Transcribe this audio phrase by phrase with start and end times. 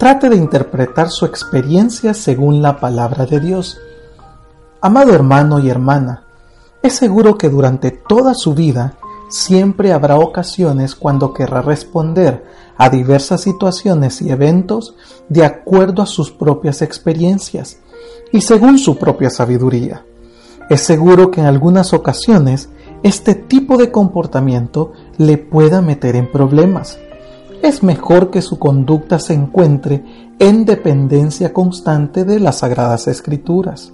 [0.00, 3.76] trate de interpretar su experiencia según la palabra de Dios.
[4.80, 6.24] Amado hermano y hermana,
[6.82, 8.94] es seguro que durante toda su vida
[9.28, 12.46] siempre habrá ocasiones cuando querrá responder
[12.78, 14.94] a diversas situaciones y eventos
[15.28, 17.76] de acuerdo a sus propias experiencias
[18.32, 20.06] y según su propia sabiduría.
[20.70, 22.70] Es seguro que en algunas ocasiones
[23.02, 26.98] este tipo de comportamiento le pueda meter en problemas.
[27.62, 33.92] Es mejor que su conducta se encuentre en dependencia constante de las sagradas escrituras.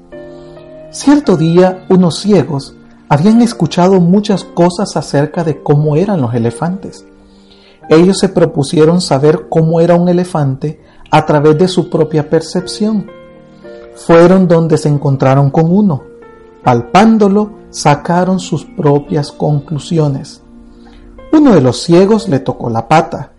[0.90, 2.76] Cierto día unos ciegos
[3.08, 7.04] habían escuchado muchas cosas acerca de cómo eran los elefantes.
[7.88, 10.80] Ellos se propusieron saber cómo era un elefante
[11.10, 13.10] a través de su propia percepción.
[13.96, 16.02] Fueron donde se encontraron con uno.
[16.62, 20.40] Palpándolo, sacaron sus propias conclusiones.
[21.32, 23.32] Uno de los ciegos le tocó la pata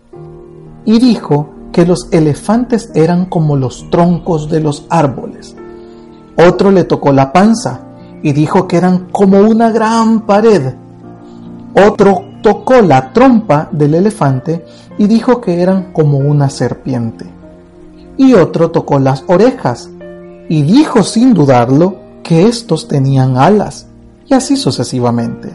[0.87, 5.55] y dijo que los elefantes eran como los troncos de los árboles
[6.37, 7.79] otro le tocó la panza
[8.21, 10.73] y dijo que eran como una gran pared.
[11.73, 14.63] Otro tocó la trompa del elefante
[14.99, 17.25] y dijo que eran como una serpiente.
[18.17, 19.89] Y otro tocó las orejas
[20.47, 23.87] y dijo sin dudarlo que estos tenían alas,
[24.27, 25.49] y así sucesivamente.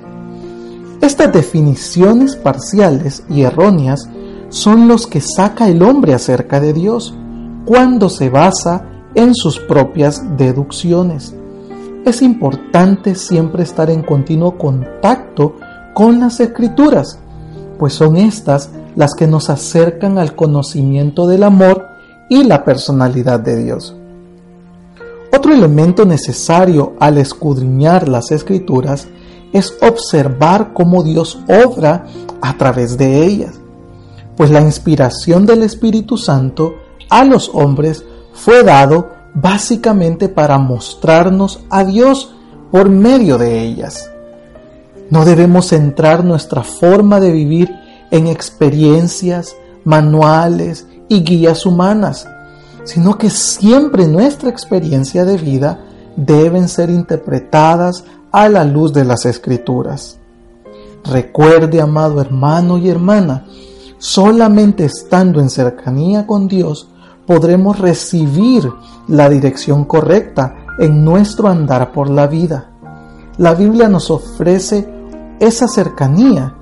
[1.00, 4.08] Estas definiciones parciales y erróneas
[4.52, 7.14] son los que saca el hombre acerca de Dios
[7.64, 11.34] cuando se basa en sus propias deducciones.
[12.04, 15.56] Es importante siempre estar en continuo contacto
[15.94, 17.18] con las escrituras,
[17.78, 21.86] pues son estas las que nos acercan al conocimiento del amor
[22.28, 23.96] y la personalidad de Dios.
[25.34, 29.08] Otro elemento necesario al escudriñar las escrituras
[29.54, 32.04] es observar cómo Dios obra
[32.42, 33.61] a través de ellas,
[34.42, 36.74] pues la inspiración del Espíritu Santo
[37.08, 42.34] a los hombres fue dado básicamente para mostrarnos a Dios
[42.72, 44.10] por medio de ellas.
[45.10, 47.70] No debemos centrar nuestra forma de vivir
[48.10, 49.54] en experiencias,
[49.84, 52.26] manuales y guías humanas,
[52.82, 55.84] sino que siempre nuestra experiencia de vida
[56.16, 58.02] deben ser interpretadas
[58.32, 60.18] a la luz de las escrituras.
[61.04, 63.44] Recuerde, amado hermano y hermana,
[64.02, 66.88] solamente estando en cercanía con Dios
[67.24, 68.68] podremos recibir
[69.06, 72.68] la dirección correcta en nuestro andar por la vida.
[73.38, 74.92] La Biblia nos ofrece
[75.38, 76.52] esa cercanía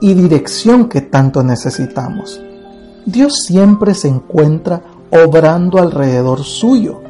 [0.00, 2.40] y dirección que tanto necesitamos.
[3.04, 7.02] Dios siempre se encuentra obrando alrededor suyo.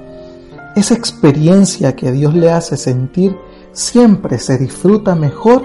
[0.75, 3.39] Esa experiencia que Dios le hace sentir
[3.71, 5.62] siempre se disfruta mejor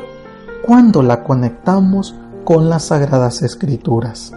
[0.67, 2.13] cuando la conectamos
[2.43, 4.31] con las sagradas escrituras.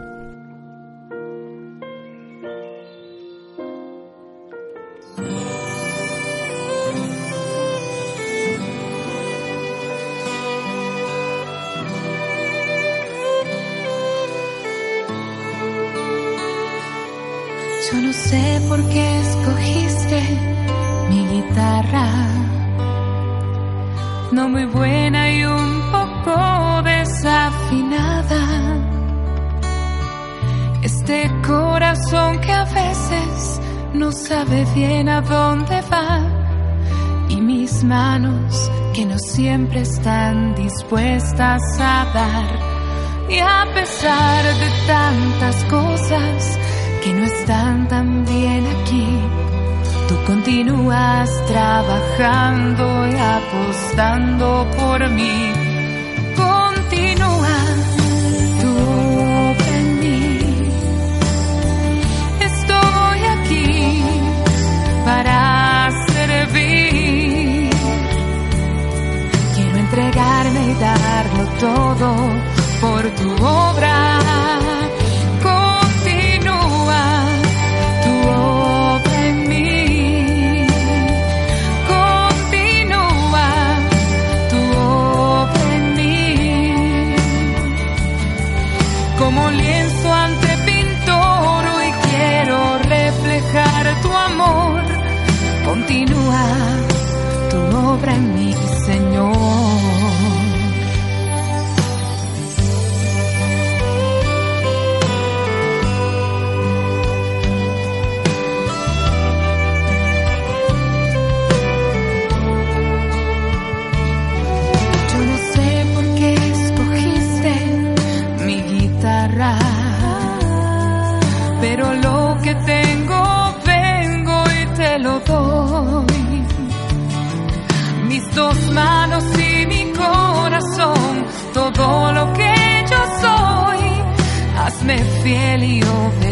[17.90, 20.22] Yo no sé por qué escogiste
[21.10, 22.08] mi guitarra.
[24.32, 25.95] No muy buena y un
[26.82, 28.42] desafinada.
[30.82, 33.60] Este corazón que a veces
[33.94, 36.20] no sabe bien a dónde va.
[37.28, 42.76] Y mis manos que no siempre están dispuestas a dar.
[43.28, 46.58] Y a pesar de tantas cosas,
[47.02, 49.08] que no están tan bien aquí.
[50.08, 55.55] Tú continúas trabajando y apostando por mí.
[69.96, 72.16] Entregarme y darlo todo
[72.82, 74.20] por tu obra.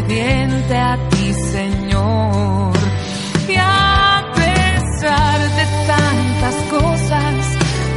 [0.05, 2.73] Obediente a ti, Señor.
[3.49, 7.35] Y a pesar de tantas cosas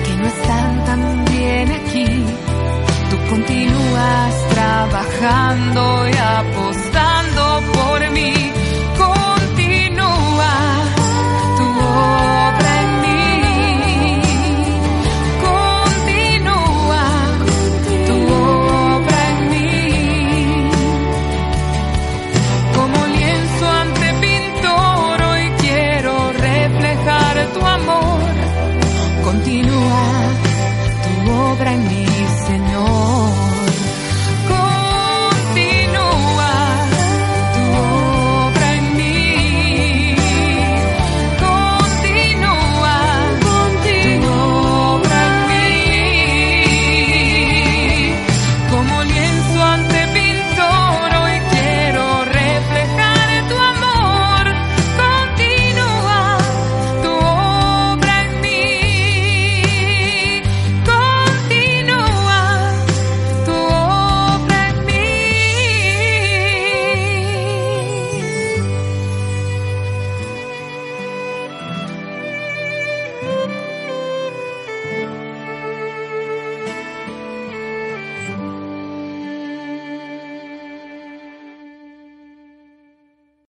[0.05, 2.25] que no están tan bien aquí,
[3.09, 6.86] tú continúas trabajando y apostando